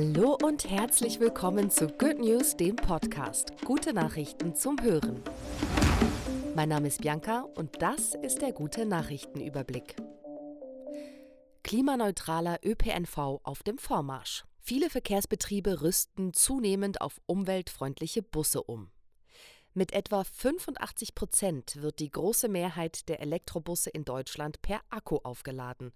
Hallo 0.00 0.38
und 0.44 0.70
herzlich 0.70 1.18
willkommen 1.18 1.72
zu 1.72 1.88
Good 1.88 2.20
News, 2.20 2.56
dem 2.56 2.76
Podcast. 2.76 3.50
Gute 3.64 3.92
Nachrichten 3.92 4.54
zum 4.54 4.80
Hören. 4.80 5.24
Mein 6.54 6.68
Name 6.68 6.86
ist 6.86 7.00
Bianca 7.00 7.40
und 7.56 7.82
das 7.82 8.14
ist 8.14 8.40
der 8.40 8.52
gute 8.52 8.86
Nachrichtenüberblick. 8.86 9.96
Klimaneutraler 11.64 12.60
ÖPNV 12.64 13.40
auf 13.42 13.64
dem 13.64 13.76
Vormarsch. 13.76 14.44
Viele 14.60 14.88
Verkehrsbetriebe 14.88 15.82
rüsten 15.82 16.32
zunehmend 16.32 17.00
auf 17.00 17.20
umweltfreundliche 17.26 18.22
Busse 18.22 18.62
um. 18.62 18.92
Mit 19.74 19.92
etwa 19.92 20.22
85 20.22 21.16
Prozent 21.16 21.82
wird 21.82 21.98
die 21.98 22.10
große 22.10 22.48
Mehrheit 22.48 23.08
der 23.08 23.18
Elektrobusse 23.18 23.90
in 23.90 24.04
Deutschland 24.04 24.62
per 24.62 24.80
Akku 24.90 25.16
aufgeladen. 25.24 25.92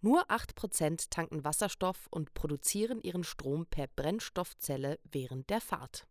Nur 0.00 0.30
8 0.30 0.54
Prozent 0.54 1.10
tanken 1.10 1.44
Wasserstoff 1.44 2.06
und 2.10 2.32
produzieren 2.32 3.00
ihren 3.02 3.24
Strom 3.24 3.66
per 3.66 3.88
Brennstoffzelle 3.88 5.00
während 5.10 5.50
der 5.50 5.60
Fahrt. 5.60 6.06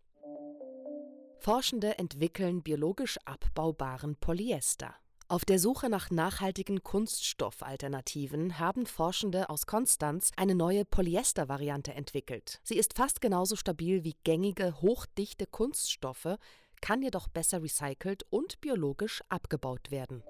Forschende 1.38 1.98
entwickeln 1.98 2.64
biologisch 2.64 3.18
abbaubaren 3.24 4.18
Polyester. 4.18 4.94
Auf 5.30 5.46
der 5.46 5.60
Suche 5.60 5.90
nach 5.90 6.10
nachhaltigen 6.10 6.84
Kunststoffalternativen 6.84 8.60
haben 8.60 8.86
Forschende 8.86 9.50
aus 9.50 9.66
Konstanz 9.66 10.32
eine 10.36 10.56
neue 10.56 10.84
Polyester-Variante 10.84 11.94
entwickelt. 11.94 12.60
Sie 12.64 12.78
ist 12.78 12.96
fast 12.96 13.22
genauso 13.22 13.56
stabil 13.56 14.04
wie 14.04 14.16
gängige, 14.24 14.82
hochdichte 14.82 15.46
Kunststoffe, 15.46 16.38
kann 16.82 17.02
jedoch 17.02 17.28
besser 17.28 17.62
recycelt 17.62 18.24
und 18.30 18.60
biologisch 18.62 19.22
abgebaut 19.30 19.92
werden. 19.92 20.24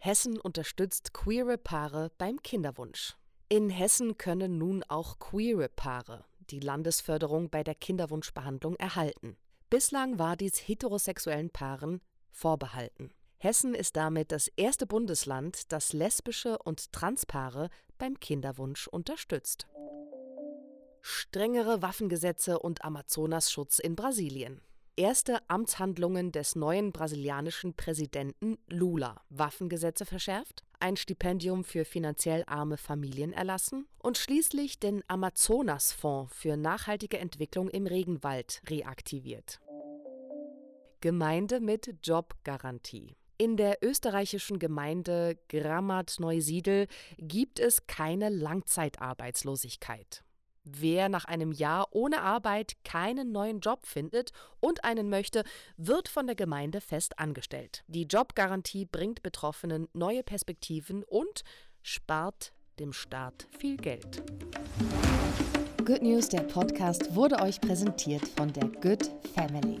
Hessen 0.00 0.38
unterstützt 0.38 1.12
queere 1.12 1.58
Paare 1.58 2.10
beim 2.18 2.40
Kinderwunsch. 2.42 3.16
In 3.48 3.68
Hessen 3.68 4.16
können 4.16 4.56
nun 4.56 4.84
auch 4.84 5.18
queere 5.18 5.68
Paare 5.68 6.24
die 6.50 6.60
Landesförderung 6.60 7.50
bei 7.50 7.62
der 7.62 7.74
Kinderwunschbehandlung 7.74 8.76
erhalten. 8.76 9.36
Bislang 9.70 10.18
war 10.18 10.36
dies 10.36 10.56
heterosexuellen 10.56 11.50
Paaren 11.50 12.00
vorbehalten. 12.30 13.12
Hessen 13.38 13.74
ist 13.74 13.96
damit 13.96 14.32
das 14.32 14.48
erste 14.56 14.86
Bundesland, 14.86 15.72
das 15.72 15.92
lesbische 15.92 16.58
und 16.58 16.92
Transpaare 16.92 17.68
beim 17.98 18.18
Kinderwunsch 18.18 18.88
unterstützt. 18.88 19.68
Strengere 21.00 21.82
Waffengesetze 21.82 22.58
und 22.58 22.84
Amazonasschutz 22.84 23.78
in 23.78 23.94
Brasilien 23.94 24.60
erste 24.98 25.38
Amtshandlungen 25.48 26.32
des 26.32 26.56
neuen 26.56 26.90
brasilianischen 26.92 27.74
Präsidenten 27.74 28.58
Lula. 28.66 29.22
Waffengesetze 29.30 30.04
verschärft, 30.04 30.64
ein 30.80 30.96
Stipendium 30.96 31.62
für 31.62 31.84
finanziell 31.84 32.42
arme 32.46 32.76
Familien 32.76 33.32
erlassen 33.32 33.86
und 33.98 34.18
schließlich 34.18 34.80
den 34.80 35.04
Amazonasfonds 35.06 36.34
für 36.34 36.56
nachhaltige 36.56 37.18
Entwicklung 37.18 37.68
im 37.68 37.86
Regenwald 37.86 38.60
reaktiviert. 38.68 39.60
Gemeinde 41.00 41.60
mit 41.60 41.94
Jobgarantie. 42.02 43.14
In 43.38 43.56
der 43.56 43.78
österreichischen 43.82 44.58
Gemeinde 44.58 45.38
Grammat-Neusiedl 45.48 46.88
gibt 47.18 47.60
es 47.60 47.86
keine 47.86 48.30
Langzeitarbeitslosigkeit. 48.30 50.24
Wer 50.70 51.08
nach 51.08 51.24
einem 51.24 51.52
Jahr 51.52 51.88
ohne 51.92 52.20
Arbeit 52.20 52.76
keinen 52.84 53.32
neuen 53.32 53.60
Job 53.60 53.86
findet 53.86 54.32
und 54.60 54.84
einen 54.84 55.08
möchte, 55.08 55.44
wird 55.76 56.08
von 56.08 56.26
der 56.26 56.36
Gemeinde 56.36 56.80
fest 56.80 57.18
angestellt. 57.18 57.84
Die 57.86 58.04
Jobgarantie 58.04 58.84
bringt 58.84 59.22
Betroffenen 59.22 59.88
neue 59.92 60.22
Perspektiven 60.22 61.04
und 61.04 61.42
spart 61.82 62.52
dem 62.78 62.92
Staat 62.92 63.48
viel 63.58 63.76
Geld. 63.76 64.22
Good 65.84 66.02
News, 66.02 66.28
der 66.28 66.42
Podcast, 66.42 67.14
wurde 67.14 67.40
euch 67.40 67.60
präsentiert 67.60 68.26
von 68.28 68.52
der 68.52 68.68
Good 68.68 69.10
Family. 69.34 69.80